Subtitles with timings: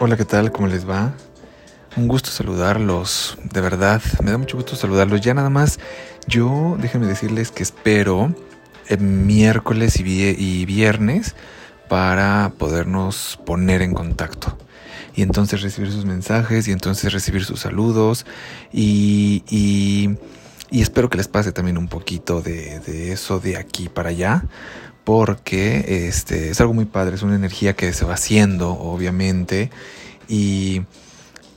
[0.00, 0.52] Hola, ¿qué tal?
[0.52, 1.12] ¿Cómo les va?
[1.96, 5.22] Un gusto saludarlos, de verdad, me da mucho gusto saludarlos.
[5.22, 5.80] Ya nada más,
[6.28, 8.32] yo déjenme decirles que espero
[8.86, 11.34] el miércoles y, viernes
[11.88, 14.56] para podernos poner en contacto.
[15.16, 18.24] Y entonces recibir sus mensajes y entonces recibir sus saludos
[18.72, 20.16] y, y,
[20.80, 24.44] espero que les pase también un poquito de, de eso de aquí para allá
[25.08, 29.70] porque este, es algo muy padre, es una energía que se va haciendo, obviamente,
[30.28, 30.82] y,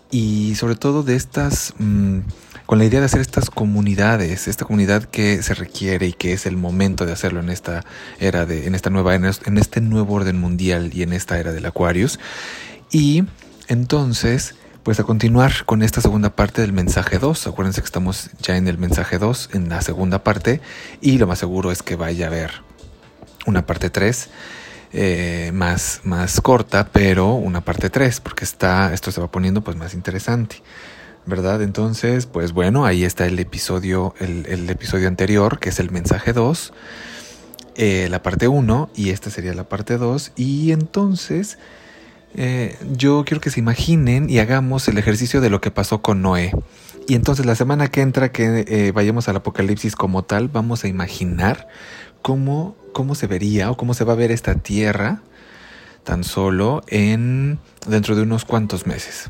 [0.09, 2.19] y sobre todo de estas, mm,
[2.65, 6.45] con la idea de hacer estas comunidades, esta comunidad que se requiere y que es
[6.45, 7.83] el momento de hacerlo en esta
[8.21, 11.65] era de, en esta nueva, en este nuevo orden mundial y en esta era del
[11.65, 12.21] Aquarius.
[12.89, 13.25] Y
[13.67, 17.47] entonces, pues a continuar con esta segunda parte del mensaje 2.
[17.47, 20.61] Acuérdense que estamos ya en el mensaje 2, en la segunda parte,
[21.01, 22.70] y lo más seguro es que vaya a haber
[23.45, 24.29] una parte 3
[24.93, 29.77] eh, más, más corta, pero una parte 3, porque está, esto se va poniendo pues
[29.77, 30.57] más interesante.
[31.25, 31.61] ¿Verdad?
[31.61, 36.73] Entonces, pues bueno, ahí está el episodio, el, episodio anterior, que es el mensaje 2,
[37.75, 41.59] eh, la parte 1, y esta sería la parte 2, y entonces
[42.33, 46.23] eh, yo quiero que se imaginen y hagamos el ejercicio de lo que pasó con
[46.23, 46.53] Noé.
[47.07, 51.67] Y entonces la semana que entra, que vayamos al apocalipsis como tal, vamos a imaginar
[52.23, 55.21] cómo cómo se vería o cómo se va a ver esta tierra
[56.03, 59.29] tan solo en dentro de unos cuantos meses.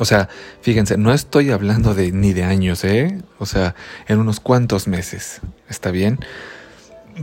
[0.00, 0.28] O sea,
[0.62, 3.18] fíjense, no estoy hablando de ni de años, ¿eh?
[3.38, 3.74] O sea,
[4.08, 5.40] en unos cuantos meses.
[5.68, 6.18] ¿Está bien?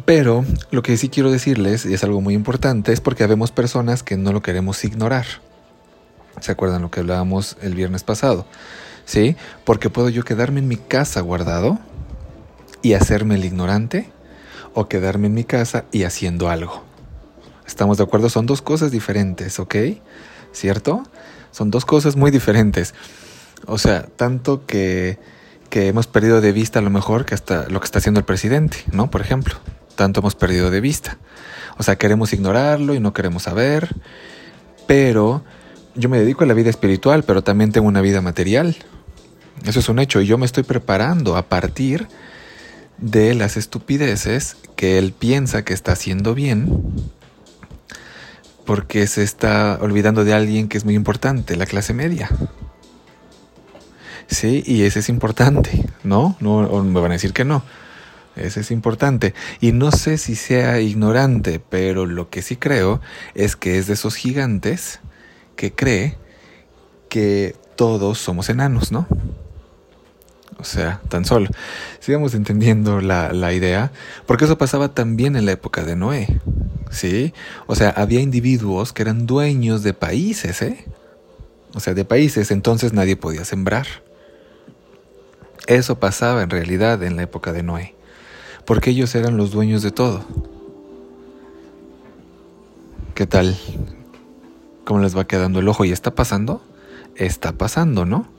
[0.06, 4.04] Pero lo que sí quiero decirles, y es algo muy importante, es porque habemos personas
[4.04, 5.26] que no lo queremos ignorar.
[6.42, 8.46] ¿Se acuerdan lo que hablábamos el viernes pasado?
[9.06, 9.36] ¿Sí?
[9.66, 11.80] Porque puedo yo quedarme en mi casa guardado
[12.84, 14.10] y hacerme el ignorante
[14.74, 16.84] o quedarme en mi casa y haciendo algo.
[17.66, 18.30] ¿Estamos de acuerdo?
[18.30, 19.76] Son dos cosas diferentes, ¿ok?
[20.52, 21.04] ¿Cierto?
[21.52, 22.96] Son dos cosas muy diferentes.
[23.68, 25.20] O sea, tanto que,
[25.70, 28.26] que hemos perdido de vista a lo mejor que hasta lo que está haciendo el
[28.26, 29.12] presidente, ¿no?
[29.12, 29.56] Por ejemplo,
[29.96, 31.18] tanto hemos perdido de vista.
[31.78, 33.96] O sea, queremos ignorarlo y no queremos saber,
[34.88, 35.44] pero
[35.96, 38.76] yo me dedico a la vida espiritual, pero también tengo una vida material.
[39.66, 42.08] Eso es un hecho y yo me estoy preparando a partir
[43.02, 46.84] de las estupideces que él piensa que está haciendo bien
[48.66, 52.30] porque se está olvidando de alguien que es muy importante, la clase media.
[54.28, 56.38] Sí, y ese es importante, ¿no?
[56.40, 57.64] No me van a decir que no.
[58.36, 59.34] Ese es importante.
[59.60, 63.02] Y no sé si sea ignorante, pero lo que sí creo
[63.34, 65.00] es que es de esos gigantes
[65.56, 66.18] que cree
[67.10, 69.08] que todos somos enanos, ¿no?
[70.60, 71.50] O sea, tan solo.
[72.00, 73.92] Sigamos entendiendo la, la idea,
[74.26, 76.28] porque eso pasaba también en la época de Noé.
[76.92, 77.34] ¿Sí?
[77.68, 80.86] O sea, había individuos que eran dueños de países, ¿eh?
[81.76, 83.86] O sea, de países, entonces nadie podía sembrar.
[85.68, 87.96] Eso pasaba en realidad en la época de Noé,
[88.66, 90.26] porque ellos eran los dueños de todo.
[93.14, 93.58] ¿Qué tal?
[94.84, 95.86] ¿Cómo les va quedando el ojo?
[95.86, 96.62] ¿Y está pasando?
[97.16, 98.39] Está pasando, ¿no?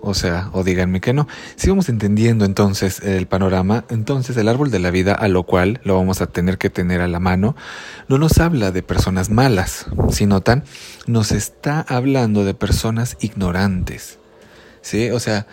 [0.00, 1.26] O sea, o díganme que no.
[1.56, 5.80] Si vamos entendiendo entonces el panorama, entonces el árbol de la vida, a lo cual
[5.84, 7.56] lo vamos a tener que tener a la mano,
[8.08, 10.64] no nos habla de personas malas, si notan,
[11.06, 14.18] nos está hablando de personas ignorantes.
[14.80, 15.10] ¿Sí?
[15.10, 15.46] O sea,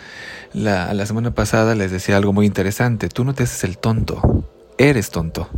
[0.54, 3.10] la, la semana pasada les decía algo muy interesante.
[3.10, 4.48] Tú no te haces el tonto,
[4.78, 5.50] eres tonto.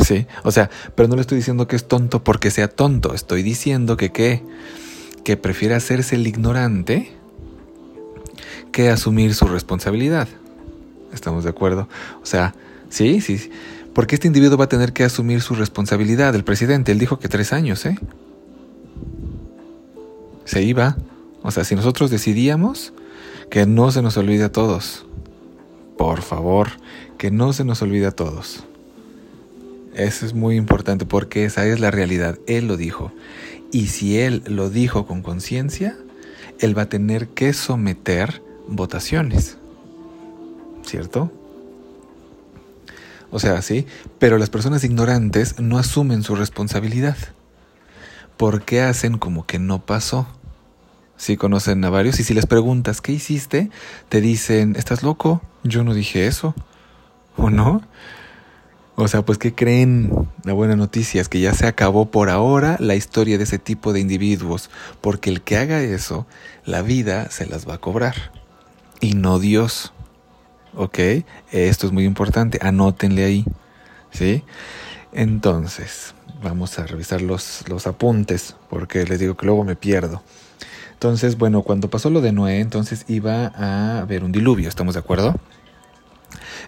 [0.00, 0.26] ¿Sí?
[0.42, 3.96] O sea, pero no le estoy diciendo que es tonto porque sea tonto, estoy diciendo
[3.96, 4.42] que qué,
[5.24, 7.16] que prefiere hacerse el ignorante
[8.74, 10.26] que asumir su responsabilidad.
[11.12, 11.88] ¿Estamos de acuerdo?
[12.24, 12.56] O sea,
[12.88, 13.48] sí, sí.
[13.94, 16.34] Porque este individuo va a tener que asumir su responsabilidad.
[16.34, 17.96] El presidente, él dijo que tres años, ¿eh?
[20.44, 20.96] Se iba.
[21.44, 22.92] O sea, si nosotros decidíamos,
[23.48, 25.06] que no se nos olvide a todos.
[25.96, 26.70] Por favor,
[27.16, 28.64] que no se nos olvide a todos.
[29.94, 32.40] Eso es muy importante porque esa es la realidad.
[32.48, 33.12] Él lo dijo.
[33.70, 35.96] Y si él lo dijo con conciencia,
[36.58, 39.56] él va a tener que someter votaciones.
[40.84, 41.30] ¿Cierto?
[43.30, 43.86] O sea, sí,
[44.18, 47.16] pero las personas ignorantes no asumen su responsabilidad.
[48.36, 50.28] ¿Por qué hacen como que no pasó?
[51.16, 53.70] Si conocen a varios y si les preguntas qué hiciste,
[54.08, 55.42] te dicen, ¿estás loco?
[55.62, 56.54] Yo no dije eso.
[57.36, 57.82] ¿O no?
[58.94, 60.12] O sea, pues ¿qué creen?
[60.44, 63.92] La buena noticia es que ya se acabó por ahora la historia de ese tipo
[63.92, 64.70] de individuos,
[65.00, 66.26] porque el que haga eso,
[66.64, 68.43] la vida se las va a cobrar
[69.00, 69.92] y no Dios.
[70.74, 70.98] ¿Ok?
[71.52, 73.44] Esto es muy importante, anótenle ahí.
[74.10, 74.42] ¿Sí?
[75.12, 76.14] Entonces,
[76.44, 80.22] Vamos a revisar los, los apuntes, porque les digo que luego me pierdo.
[80.92, 85.00] Entonces, bueno, cuando pasó lo de Noé, entonces iba a haber un diluvio, ¿estamos de
[85.00, 85.34] acuerdo?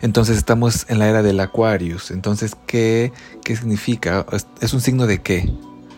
[0.00, 2.11] Entonces estamos en la era del Aquarius.
[2.11, 3.12] Entonces, ¿qué,
[3.44, 4.25] qué significa?
[4.62, 5.52] ¿Es un signo de qué?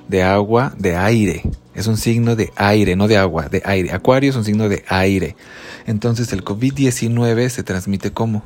[0.09, 1.43] De agua, de aire.
[1.75, 3.93] Es un signo de aire, no de agua, de aire.
[3.93, 5.37] Acuario es un signo de aire.
[5.87, 8.43] Entonces el COVID-19 se transmite ¿cómo?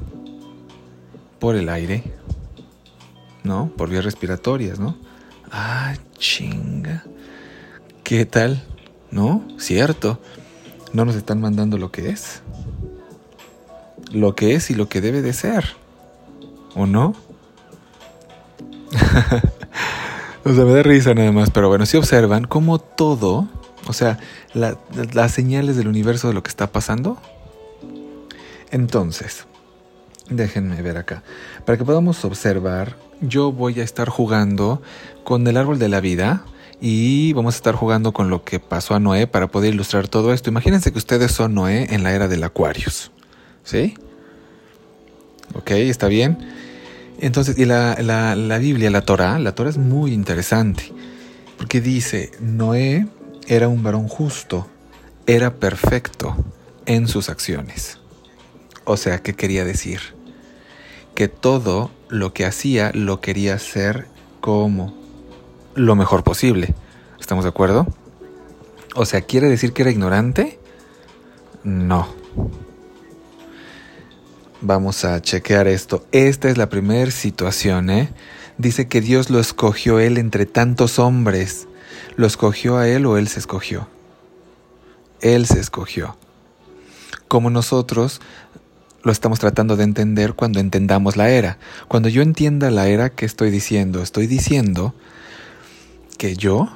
[1.38, 2.04] Por el aire,
[3.42, 3.72] ¿no?
[3.76, 4.96] Por vías respiratorias, ¿no?
[5.50, 7.04] Ah, chinga.
[8.04, 8.62] ¿Qué tal?
[9.10, 9.42] ¿No?
[9.58, 10.20] Cierto.
[10.92, 12.42] No nos están mandando lo que es.
[14.10, 15.64] Lo que es y lo que debe de ser.
[16.74, 17.14] ¿O no?
[20.44, 23.48] O sea, me da risa nada más, pero bueno, si observan cómo todo,
[23.86, 24.18] o sea,
[24.54, 27.18] las señales del universo de lo que está pasando.
[28.70, 29.46] Entonces,
[30.28, 31.22] déjenme ver acá.
[31.64, 34.82] Para que podamos observar, yo voy a estar jugando
[35.24, 36.44] con el árbol de la vida
[36.80, 40.32] y vamos a estar jugando con lo que pasó a Noé para poder ilustrar todo
[40.32, 40.50] esto.
[40.50, 43.12] Imagínense que ustedes son Noé en la era del Aquarius.
[43.62, 43.94] ¿Sí?
[45.54, 46.38] Ok, está bien.
[47.18, 50.92] Entonces, y la, la, Biblia, la Torah, la Torah es muy interesante,
[51.56, 53.06] porque dice, Noé
[53.46, 54.66] era un varón justo,
[55.26, 56.36] era perfecto
[56.86, 57.98] en sus acciones.
[58.84, 60.00] O sea, ¿qué quería decir?
[61.14, 64.06] Que todo lo que hacía lo quería hacer
[64.40, 64.94] como
[65.74, 66.74] lo mejor posible.
[67.20, 67.86] ¿Estamos de acuerdo?
[68.94, 70.58] O sea, ¿quiere decir que era ignorante?
[71.64, 72.08] No.
[74.64, 76.06] Vamos a chequear esto.
[76.12, 78.10] Esta es la primera situación, ¿eh?
[78.58, 81.66] Dice que Dios lo escogió él entre tantos hombres.
[82.14, 83.88] ¿Lo escogió a él o él se escogió?
[85.20, 86.16] Él se escogió.
[87.26, 88.20] Como nosotros
[89.02, 91.58] lo estamos tratando de entender cuando entendamos la era.
[91.88, 94.00] Cuando yo entienda la era, ¿qué estoy diciendo?
[94.00, 94.94] Estoy diciendo
[96.18, 96.68] que yo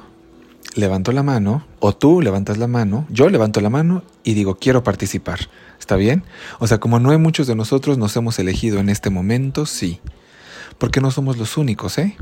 [0.75, 4.83] levanto la mano, o tú levantas la mano, yo levanto la mano y digo, quiero
[4.83, 5.49] participar.
[5.79, 6.23] ¿Está bien?
[6.59, 9.99] O sea, como no hay muchos de nosotros nos hemos elegido en este momento, sí.
[10.77, 12.15] Porque no somos los únicos, ¿eh?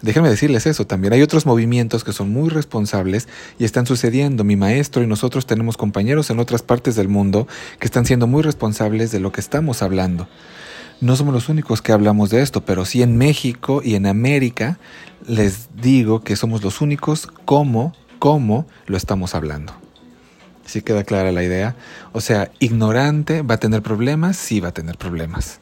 [0.00, 1.12] Déjenme decirles eso también.
[1.12, 3.26] Hay otros movimientos que son muy responsables
[3.58, 4.44] y están sucediendo.
[4.44, 7.48] Mi maestro y nosotros tenemos compañeros en otras partes del mundo
[7.80, 10.28] que están siendo muy responsables de lo que estamos hablando.
[11.00, 14.78] No somos los únicos que hablamos de esto, pero sí en México y en América
[15.26, 19.74] les digo que somos los únicos como, como lo estamos hablando.
[20.64, 21.76] ¿Sí queda clara la idea?
[22.12, 25.60] O sea, ignorante va a tener problemas, sí va a tener problemas.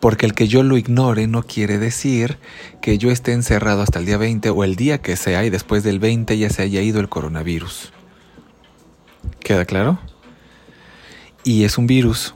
[0.00, 2.38] Porque el que yo lo ignore no quiere decir
[2.82, 5.84] que yo esté encerrado hasta el día 20 o el día que sea y después
[5.84, 7.92] del 20 ya se haya ido el coronavirus.
[9.40, 9.98] ¿Queda claro?
[11.44, 12.34] Y es un virus,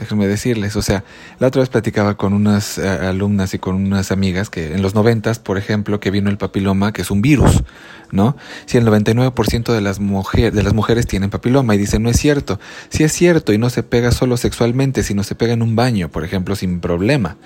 [0.00, 0.74] déjenme decirles.
[0.74, 1.04] O sea,
[1.38, 4.94] la otra vez platicaba con unas eh, alumnas y con unas amigas que en los
[4.94, 7.62] noventas, por ejemplo, que vino el papiloma, que es un virus,
[8.10, 8.36] ¿no?
[8.66, 12.16] Si el 99% de las, mujeres de las mujeres tienen papiloma y dicen, no es
[12.16, 12.58] cierto.
[12.88, 16.08] Si es cierto y no se pega solo sexualmente, sino se pega en un baño,
[16.08, 17.36] por ejemplo, sin problema.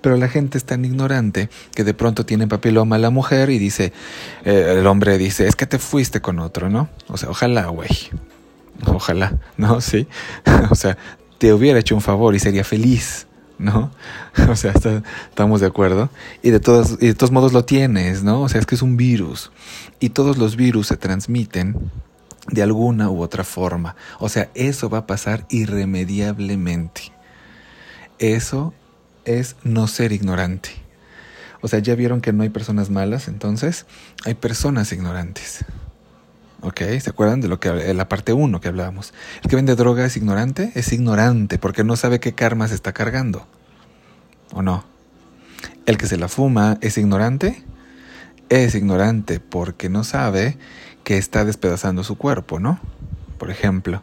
[0.00, 3.92] Pero la gente es tan ignorante que de pronto tiene papiloma la mujer y dice,
[4.44, 6.88] eh, el hombre dice, es que te fuiste con otro, ¿no?
[7.08, 7.90] O sea, ojalá, güey.
[8.86, 9.80] Ojalá, ¿no?
[9.80, 10.06] Sí.
[10.70, 10.96] o sea,
[11.38, 13.26] te hubiera hecho un favor y sería feliz,
[13.58, 13.90] ¿no?
[14.48, 16.10] O sea, estamos de acuerdo.
[16.42, 18.42] Y de, todos, y de todos modos lo tienes, ¿no?
[18.42, 19.50] O sea, es que es un virus.
[20.00, 21.76] Y todos los virus se transmiten
[22.50, 23.96] de alguna u otra forma.
[24.18, 27.12] O sea, eso va a pasar irremediablemente.
[28.18, 28.74] Eso
[29.24, 30.70] es no ser ignorante.
[31.60, 33.86] O sea, ya vieron que no hay personas malas, entonces
[34.24, 35.64] hay personas ignorantes.
[36.60, 36.80] ¿Ok?
[37.00, 39.14] ¿Se acuerdan de lo que la parte 1 que hablábamos?
[39.42, 42.92] El que vende droga es ignorante, es ignorante porque no sabe qué karma se está
[42.92, 43.46] cargando.
[44.52, 44.84] ¿O no?
[45.86, 47.62] El que se la fuma es ignorante,
[48.48, 50.58] es ignorante porque no sabe
[51.04, 52.80] que está despedazando su cuerpo, ¿no?
[53.38, 54.02] Por ejemplo,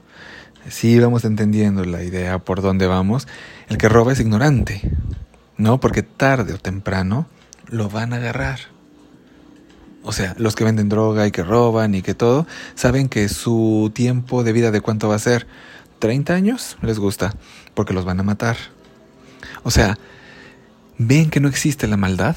[0.70, 3.28] si vamos entendiendo la idea por dónde vamos,
[3.68, 4.82] el que roba es ignorante,
[5.58, 5.80] ¿no?
[5.80, 7.28] Porque tarde o temprano
[7.68, 8.75] lo van a agarrar.
[10.06, 12.46] O sea, los que venden droga y que roban y que todo,
[12.76, 15.48] saben que su tiempo de vida de cuánto va a ser.
[16.00, 17.34] 30 años les gusta,
[17.74, 18.56] porque los van a matar.
[19.64, 19.98] O sea,
[21.00, 22.36] ¿ven que no existe la maldad?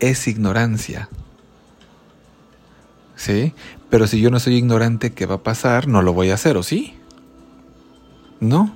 [0.00, 1.10] Es ignorancia.
[3.14, 3.52] ¿Sí?
[3.90, 5.86] Pero si yo no soy ignorante, ¿qué va a pasar?
[5.86, 6.94] No lo voy a hacer, ¿o sí?
[8.40, 8.74] ¿No?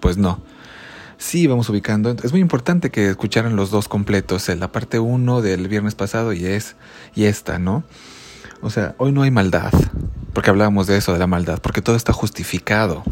[0.00, 0.51] Pues no
[1.22, 2.10] sí vamos ubicando.
[2.22, 6.44] Es muy importante que escucharan los dos completos, la parte 1 del viernes pasado y
[6.44, 6.74] es
[7.14, 7.84] y esta, ¿no?
[8.60, 9.72] O sea, hoy no hay maldad,
[10.32, 13.04] porque hablábamos de eso, de la maldad, porque todo está justificado.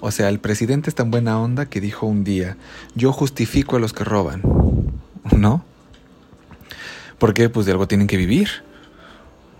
[0.00, 2.56] O sea, el presidente es tan buena onda que dijo un día,
[2.94, 4.42] yo justifico a los que roban,
[5.36, 5.64] ¿no?
[7.18, 8.48] Porque pues de algo tienen que vivir.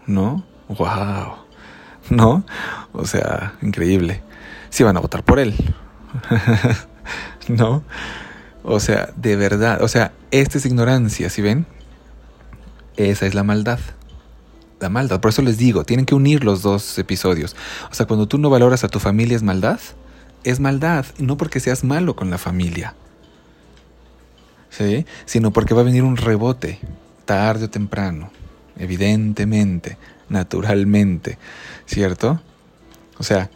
[0.07, 0.45] ¿No?
[0.69, 1.35] ¡Wow!
[2.11, 2.45] ¿No?
[2.93, 4.23] O sea, increíble.
[4.71, 5.55] Si van a votar por él.
[7.49, 7.83] ¿No?
[8.63, 9.83] O sea, de verdad.
[9.83, 11.67] O sea, esta es ignorancia, ¿sí ven?
[12.97, 13.79] Esa es la maldad.
[14.81, 15.21] La maldad.
[15.21, 17.57] Por eso les digo, tienen que unir los dos episodios.
[17.91, 19.81] O sea, cuando tú no valoras a tu familia es maldad.
[20.45, 21.07] Es maldad.
[21.19, 22.95] No porque seas malo con la familia.
[24.71, 25.07] ¿Sí?
[25.25, 26.79] Sino porque va a venir un rebote.
[27.25, 28.31] Tarde o temprano.
[28.79, 29.97] Evidentemente
[30.29, 31.39] naturalmente,
[31.87, 32.41] ¿cierto?
[33.19, 33.51] O sea,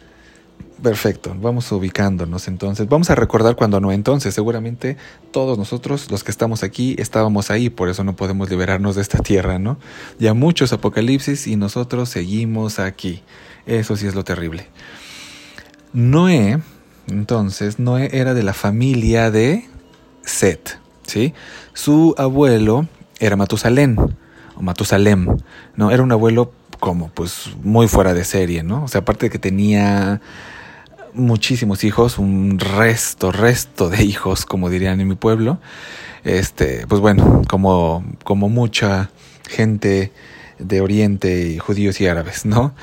[0.81, 2.87] perfecto, vamos ubicándonos entonces.
[2.87, 4.33] Vamos a recordar cuando no entonces.
[4.33, 4.97] Seguramente
[5.31, 9.19] todos nosotros, los que estamos aquí, estábamos ahí, por eso no podemos liberarnos de esta
[9.19, 9.77] tierra, ¿no?
[10.19, 13.21] Ya muchos apocalipsis y nosotros seguimos aquí.
[13.65, 14.67] Eso sí es lo terrible.
[15.93, 16.61] Noé,
[17.07, 19.67] entonces, Noé era de la familia de
[20.23, 21.33] Set, ¿sí?
[21.73, 22.87] Su abuelo
[23.19, 23.97] era Matusalén,
[24.55, 25.37] o Matusalem,
[25.75, 25.91] ¿no?
[25.91, 28.83] Era un abuelo como pues muy fuera de serie, ¿no?
[28.83, 30.19] O sea, aparte de que tenía
[31.13, 35.59] muchísimos hijos, un resto, resto de hijos, como dirían en mi pueblo,
[36.23, 39.09] este, pues bueno, como, como mucha
[39.47, 40.11] gente
[40.59, 42.73] de Oriente, judíos y árabes, ¿no?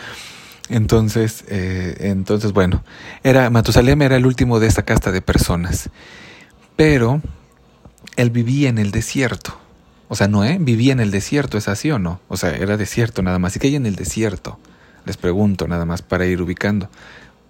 [0.68, 2.85] Entonces, eh, entonces, bueno,
[3.23, 5.90] era, Matusalem era el último de esta casta de personas,
[6.76, 7.23] pero
[8.16, 9.58] él vivía en el desierto,
[10.08, 12.20] o sea, Noé vivía en el desierto, ¿es así o no?
[12.28, 13.54] O sea, era desierto nada más.
[13.56, 14.58] ¿Y qué hay en el desierto?
[15.04, 16.88] Les pregunto nada más para ir ubicando.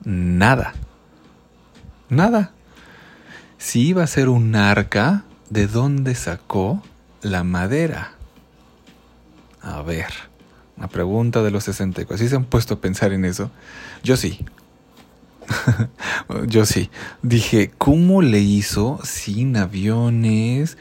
[0.04, 0.74] Nada.
[2.08, 2.52] Nada.
[3.58, 6.82] Si iba a ser un arca, ¿de dónde sacó
[7.22, 8.12] la madera?
[9.60, 10.06] A ver,
[10.76, 12.16] una pregunta de los 64.
[12.16, 13.50] ¿Sí se han puesto a pensar en eso?
[14.02, 14.46] Yo sí.
[16.46, 16.90] Yo sí.
[17.22, 20.78] Dije, ¿cómo le hizo sin aviones?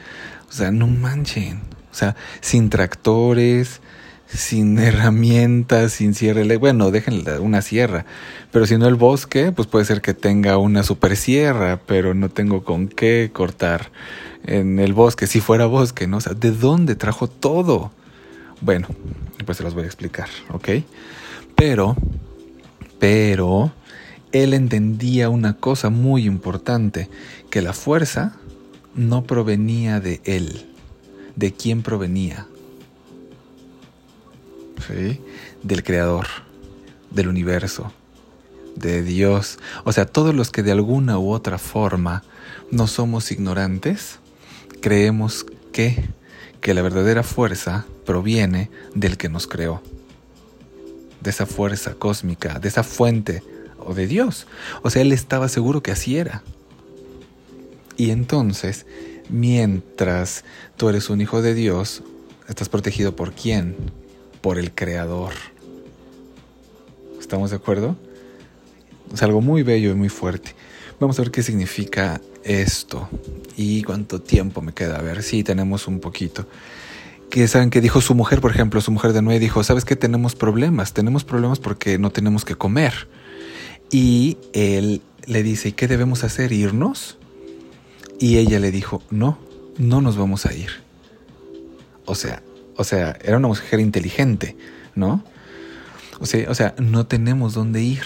[0.49, 1.61] O sea, no manchen.
[1.91, 3.81] O sea, sin tractores,
[4.27, 6.57] sin herramientas, sin cierre.
[6.57, 8.05] Bueno, déjenle una sierra.
[8.51, 12.29] Pero si no el bosque, pues puede ser que tenga una super sierra, pero no
[12.29, 13.91] tengo con qué cortar
[14.43, 16.17] en el bosque, si fuera bosque, ¿no?
[16.17, 17.91] O sea, ¿de dónde trajo todo?
[18.61, 18.87] Bueno,
[19.45, 20.69] pues se los voy a explicar, ¿ok?
[21.55, 21.95] Pero,
[22.99, 23.71] pero,
[24.31, 27.09] él entendía una cosa muy importante,
[27.49, 28.37] que la fuerza
[28.95, 30.65] no provenía de él.
[31.35, 32.47] ¿De quién provenía?
[35.63, 36.27] Del Creador,
[37.11, 37.91] del universo,
[38.75, 39.59] de Dios.
[39.83, 42.23] O sea, todos los que de alguna u otra forma
[42.71, 44.19] no somos ignorantes,
[44.81, 46.05] creemos que,
[46.61, 49.81] que la verdadera fuerza proviene del que nos creó.
[51.21, 53.43] De esa fuerza cósmica, de esa fuente
[53.79, 54.47] o de Dios.
[54.83, 56.43] O sea, él estaba seguro que así era.
[57.97, 58.85] Y entonces,
[59.29, 60.45] mientras
[60.77, 62.03] tú eres un hijo de Dios,
[62.47, 63.75] estás protegido por quién?
[64.41, 65.33] Por el Creador.
[67.19, 67.95] ¿Estamos de acuerdo?
[69.13, 70.55] Es algo muy bello y muy fuerte.
[70.99, 73.09] Vamos a ver qué significa esto
[73.55, 74.97] y cuánto tiempo me queda.
[74.97, 76.47] A ver si tenemos un poquito.
[77.29, 79.95] Que saben que dijo su mujer, por ejemplo, su mujer de Noé dijo, ¿sabes qué?
[79.95, 80.93] Tenemos problemas.
[80.93, 83.07] Tenemos problemas porque no tenemos que comer.
[83.91, 86.51] Y él le dice, ¿y qué debemos hacer?
[86.51, 87.17] ¿Irnos?
[88.19, 89.37] Y ella le dijo, no,
[89.77, 90.69] no nos vamos a ir.
[92.05, 92.41] O sea,
[92.77, 94.55] o sea, era una mujer inteligente,
[94.95, 95.23] ¿no?
[96.19, 98.03] O sea, o sea, no tenemos dónde ir.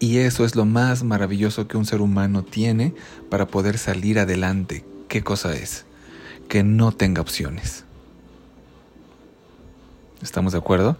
[0.00, 2.94] Y eso es lo más maravilloso que un ser humano tiene
[3.30, 4.84] para poder salir adelante.
[5.08, 5.84] ¿Qué cosa es?
[6.48, 7.84] Que no tenga opciones.
[10.22, 10.96] ¿Estamos de acuerdo?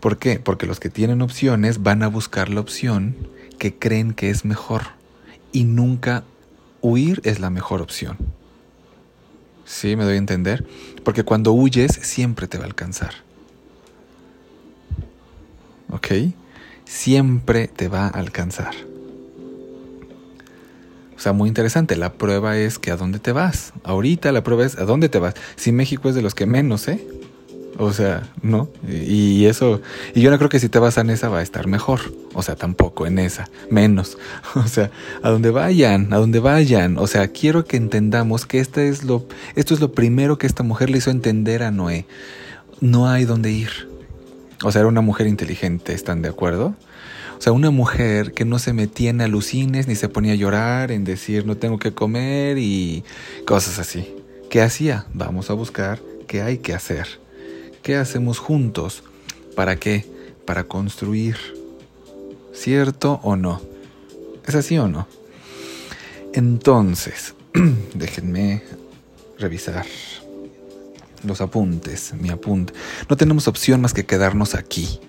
[0.00, 0.38] ¿Por qué?
[0.38, 3.16] Porque los que tienen opciones van a buscar la opción
[3.58, 4.82] que creen que es mejor
[5.52, 6.24] y nunca
[6.80, 8.18] huir es la mejor opción.
[9.64, 9.96] ¿Sí?
[9.96, 10.66] ¿Me doy a entender?
[11.04, 13.14] Porque cuando huyes siempre te va a alcanzar.
[15.90, 16.08] ¿Ok?
[16.84, 18.74] Siempre te va a alcanzar.
[21.16, 21.94] O sea, muy interesante.
[21.96, 23.72] La prueba es que a dónde te vas.
[23.84, 25.34] Ahorita la prueba es a dónde te vas.
[25.56, 27.06] Si México es de los que menos, ¿eh?
[27.78, 28.68] O sea, ¿no?
[28.86, 29.80] Y eso,
[30.14, 32.00] y yo no creo que si te vas a esa va a estar mejor.
[32.34, 34.18] O sea, tampoco en esa, menos.
[34.54, 34.90] O sea,
[35.22, 36.98] a donde vayan, a donde vayan.
[36.98, 39.26] O sea, quiero que entendamos que este es lo,
[39.56, 42.06] esto es lo primero que esta mujer le hizo entender a Noé.
[42.80, 43.88] No hay dónde ir.
[44.62, 46.74] O sea, era una mujer inteligente, ¿están de acuerdo?
[47.38, 50.92] O sea, una mujer que no se metía en alucines ni se ponía a llorar
[50.92, 53.02] en decir no tengo que comer y
[53.46, 54.14] cosas así.
[54.48, 55.06] ¿Qué hacía?
[55.12, 55.98] Vamos a buscar
[56.28, 57.21] qué hay que hacer.
[57.82, 59.02] ¿Qué hacemos juntos?
[59.56, 60.06] ¿Para qué?
[60.46, 61.36] Para construir.
[62.52, 63.60] ¿Cierto o no?
[64.46, 65.08] ¿Es así o no?
[66.32, 67.34] Entonces,
[67.94, 68.62] déjenme
[69.36, 69.84] revisar.
[71.24, 72.72] los apuntes, mi apunte.
[73.08, 75.00] No tenemos opción más que quedarnos aquí.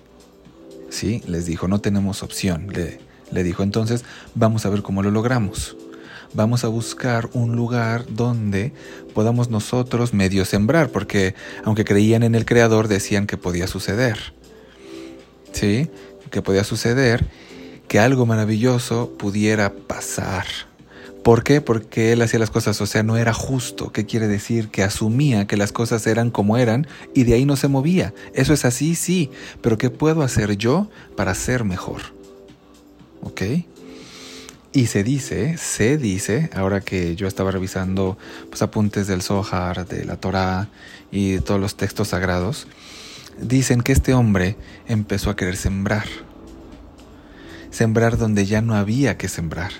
[0.90, 1.22] ¿Sí?
[1.28, 2.68] Les dijo, no tenemos opción.
[2.72, 2.98] Le,
[3.30, 4.04] le dijo, entonces
[4.34, 5.76] vamos a ver cómo lo logramos.
[6.34, 8.72] Vamos a buscar un lugar donde
[9.14, 14.18] podamos nosotros medio sembrar, porque aunque creían en el Creador, decían que podía suceder.
[15.52, 15.88] ¿Sí?
[16.30, 17.24] Que podía suceder
[17.86, 20.46] que algo maravilloso pudiera pasar.
[21.22, 21.60] ¿Por qué?
[21.60, 23.92] Porque él hacía las cosas, o sea, no era justo.
[23.92, 24.68] ¿Qué quiere decir?
[24.68, 28.12] Que asumía que las cosas eran como eran y de ahí no se movía.
[28.34, 29.30] Eso es así, sí,
[29.62, 32.02] pero ¿qué puedo hacer yo para ser mejor?
[33.22, 33.40] ¿Ok?
[34.74, 38.18] Y se dice, se dice, ahora que yo estaba revisando
[38.50, 40.68] pues, apuntes del Zohar, de la Torá
[41.10, 42.66] y de todos los textos sagrados,
[43.40, 46.04] dicen que este hombre empezó a querer sembrar.
[47.70, 49.72] Sembrar donde ya no había que sembrar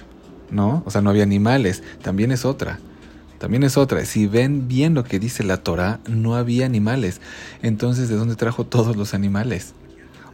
[0.54, 0.82] ¿no?
[0.86, 1.82] O sea, no había animales.
[2.02, 2.78] También es otra.
[3.38, 4.04] También es otra.
[4.06, 7.20] Si ven bien lo que dice la Torah, no había animales.
[7.62, 9.74] Entonces, ¿de dónde trajo todos los animales?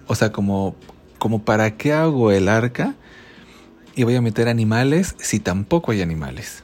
[0.06, 0.76] O sea, como,
[1.18, 2.94] como para qué hago el arca
[3.94, 6.62] y voy a meter animales si tampoco hay animales.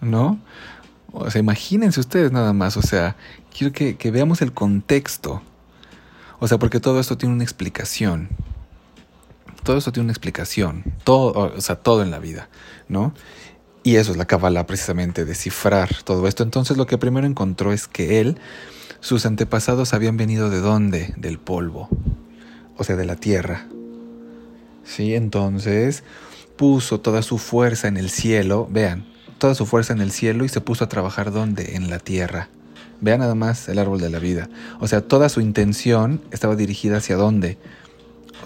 [0.00, 0.38] ¿No?
[1.12, 2.76] O sea, imagínense ustedes nada más.
[2.76, 3.16] O sea,
[3.56, 5.42] quiero que, veamos el contexto.
[6.38, 8.28] O sea, porque todo esto tiene una explicación
[9.62, 12.48] todo eso tiene una explicación, todo, o sea, todo en la vida,
[12.88, 13.12] ¿no?
[13.82, 16.44] Y eso es la Kabbalah precisamente, descifrar todo esto.
[16.44, 18.38] Entonces lo que primero encontró es que él,
[19.00, 21.14] sus antepasados habían venido de dónde?
[21.16, 21.88] Del polvo,
[22.76, 23.66] o sea, de la tierra.
[24.86, 26.04] Sí, entonces
[26.56, 29.04] puso toda su fuerza en el cielo, vean,
[29.38, 31.76] toda su fuerza en el cielo y se puso a trabajar dónde?
[31.76, 32.48] En la tierra.
[33.00, 34.48] Vean nada más el árbol de la vida.
[34.80, 37.58] O sea, toda su intención estaba dirigida hacia dónde?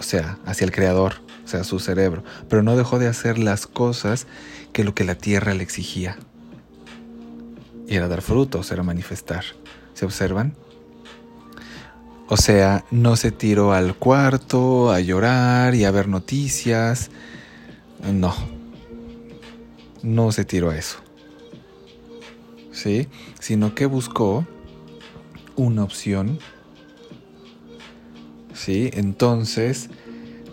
[0.01, 1.13] o sea, hacia el creador,
[1.45, 4.25] o sea, su cerebro, pero no dejó de hacer las cosas
[4.73, 6.17] que lo que la tierra le exigía.
[7.87, 9.43] Y era dar frutos, era manifestar.
[9.93, 10.55] ¿Se observan?
[12.33, 17.11] O sea, no se tiró al cuarto a llorar y a ver noticias.
[18.09, 18.33] No.
[20.01, 20.99] No se tiró a eso.
[22.71, 23.09] ¿Sí?
[23.41, 24.47] Sino que buscó
[25.57, 26.39] una opción
[28.53, 28.89] ¿sí?
[28.93, 29.89] Entonces,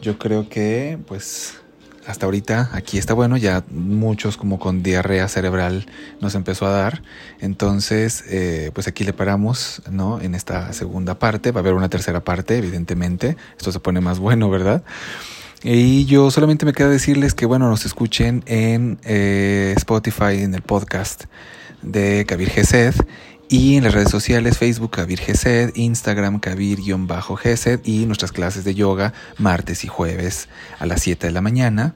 [0.02, 1.60] yo creo que, pues,
[2.08, 5.86] hasta ahorita aquí está bueno, ya muchos como con diarrea cerebral
[6.20, 7.02] nos empezó a dar.
[7.38, 10.18] Entonces, eh, pues aquí le paramos, ¿no?
[10.20, 13.36] En esta segunda parte, va a haber una tercera parte, evidentemente.
[13.58, 14.82] Esto se pone más bueno, ¿verdad?
[15.62, 20.62] Y yo solamente me queda decirles que, bueno, nos escuchen en eh, Spotify, en el
[20.62, 21.24] podcast
[21.82, 22.94] de Kabir Gesed
[23.50, 29.14] y en las redes sociales, Facebook Kabir Gesed, Instagram Kabir-Gesed y nuestras clases de yoga
[29.38, 31.94] martes y jueves a las 7 de la mañana.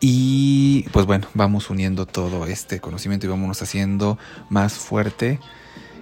[0.00, 5.38] Y pues bueno, vamos uniendo todo este conocimiento y vámonos haciendo más fuerte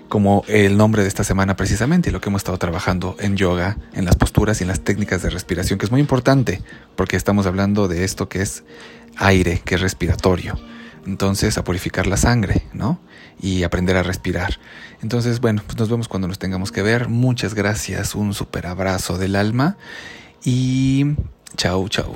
[0.09, 4.05] como el nombre de esta semana precisamente lo que hemos estado trabajando en yoga, en
[4.05, 6.63] las posturas y en las técnicas de respiración, que es muy importante
[6.95, 8.63] porque estamos hablando de esto que es
[9.17, 10.57] aire, que es respiratorio
[11.09, 13.01] entonces a purificar la sangre, ¿no?
[13.41, 14.59] Y aprender a respirar.
[15.03, 17.09] Entonces, bueno, pues nos vemos cuando nos tengamos que ver.
[17.09, 19.77] Muchas gracias, un super abrazo del alma
[20.45, 21.15] y
[21.57, 22.15] chao, chao.